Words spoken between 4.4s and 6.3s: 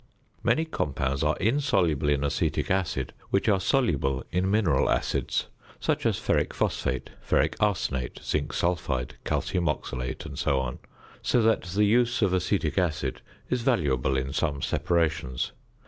mineral acids, such as